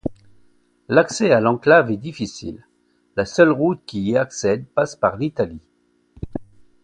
[0.89, 2.65] L'accès à l'enclave est difficile,
[3.15, 5.61] la seule route qui y accède passe par l'Italie.